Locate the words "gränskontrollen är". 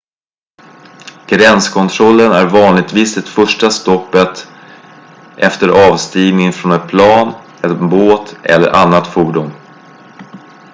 1.27-2.45